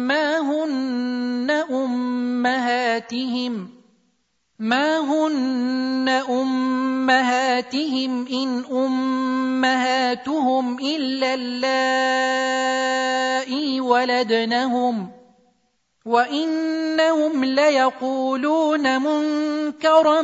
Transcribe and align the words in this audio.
ما 0.07 0.39
هن 0.39 1.51
أمهاتهم 1.71 3.69
ما 4.59 4.99
هن 4.99 6.09
أمهاتهم 6.29 8.27
إن 8.27 8.63
أمهاتهم 8.71 10.79
إلا 10.79 11.33
اللائي 11.33 12.21
ولدنهم 13.81 15.09
وإنهم 16.05 17.45
ليقولون 17.45 19.01
منكرا 19.01 20.21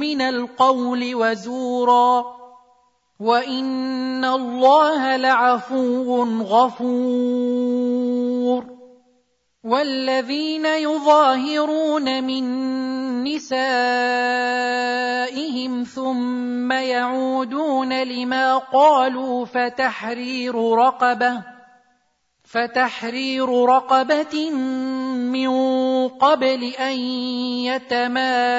من 0.00 0.20
القول 0.20 1.14
وزورا 1.14 2.37
وان 3.20 4.24
الله 4.24 5.16
لعفو 5.16 6.42
غفور 6.42 7.98
والذين 9.64 10.66
يظاهرون 10.66 12.24
من 12.24 12.44
نسائهم 13.24 13.54
ثم 15.84 16.72
يعودون 16.72 18.02
لما 18.02 18.58
قالوا 18.58 19.44
فتحرير 19.44 20.74
رقبه 20.74 21.42
فتحرير 22.44 23.64
رقبه 23.64 24.50
من 24.50 25.48
قبل 26.08 26.64
ان 26.64 26.98
يتماسا 27.66 28.58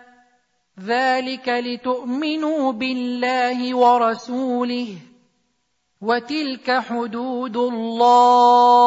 ذلك 0.79 1.49
لتؤمنوا 1.49 2.71
بالله 2.71 3.75
ورسوله 3.75 4.87
وتلك 6.01 6.79
حدود 6.79 7.57
الله 7.57 8.81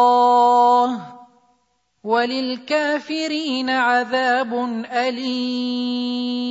وللكافرين 2.05 3.71
عذاب 3.71 4.55
اليم 4.93 6.45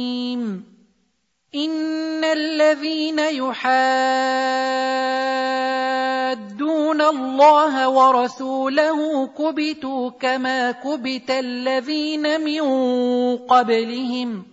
ان 1.55 2.23
الذين 2.23 3.19
يحادون 3.19 3.93
الله 7.01 7.89
ورسوله 7.89 9.27
كبتوا 9.27 10.09
كما 10.09 10.71
كبت 10.71 11.31
الذين 11.31 12.41
من 12.41 12.61
قبلهم 13.37 14.52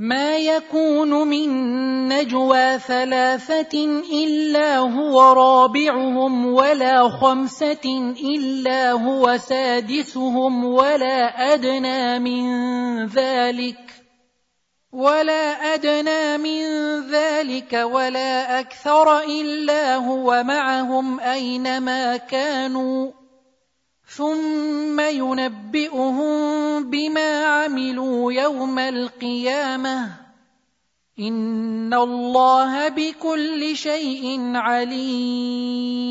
ما 0.00 0.36
يكون 0.36 1.28
من 1.28 1.48
نجوى 2.08 2.78
ثلاثة 2.78 3.84
إلا 4.12 4.78
هو 4.78 5.32
رابعهم 5.32 6.46
ولا 6.46 7.08
خمسة 7.08 8.14
إلا 8.24 8.92
هو 8.92 9.36
سادسهم 9.36 10.64
ولا 10.64 11.52
أدنى 11.54 12.18
من 12.18 12.44
ذلك 13.06 13.78
ولا 14.92 15.74
أدنى 15.74 16.38
من 16.38 16.64
ذلك 17.10 17.72
ولا 17.72 18.60
أكثر 18.60 19.18
إلا 19.18 19.96
هو 19.96 20.42
معهم 20.44 21.20
أينما 21.20 22.16
كانوا 22.16 23.19
ثم 24.16 25.00
ينبئهم 25.00 26.30
بما 26.90 27.44
عملوا 27.44 28.32
يوم 28.32 28.78
القيامة. 28.78 30.12
إن 31.18 31.94
الله 31.94 32.88
بكل 32.88 33.76
شيء 33.76 34.40
عليم. 34.54 36.10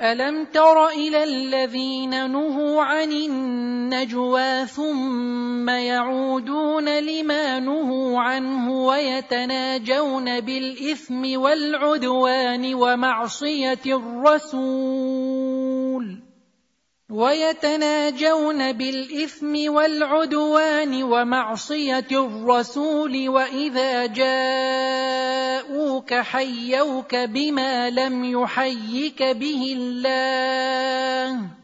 ألم 0.00 0.44
تر 0.44 0.88
إلى 0.88 1.24
الذين 1.24 2.30
نهوا 2.30 2.82
عن 2.82 3.12
النجوى 3.12 4.66
ثم 4.66 5.68
يعودون 5.68 6.98
لما 6.98 7.60
نهوا 7.60 8.20
عنه 8.20 8.86
ويتناجون 8.86 10.40
بالإثم 10.40 11.40
والعدوان 11.40 12.74
ومعصية 12.74 13.84
الرسول؟ 13.86 15.83
ويتناجون 17.10 18.72
بالإثم 18.72 19.72
والعدوان 19.74 21.02
ومعصية 21.02 22.06
الرسول 22.10 23.28
وإذا 23.28 24.06
جاءوك 24.06 25.54
حيوك 26.14 27.14
بما 27.14 27.90
لم 27.90 28.24
يحيك 28.24 29.22
به 29.22 29.76
الله. 29.78 31.63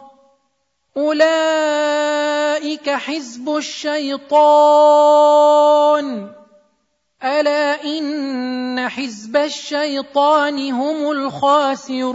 أولئك 0.97 2.89
حزب 2.89 3.55
الشيطان. 3.57 4.27
ألا 7.23 7.83
إن 7.83 8.89
حزب 8.89 9.37
الشيطان 9.37 10.71
هم 10.71 11.11
الخاسرون. 11.11 12.11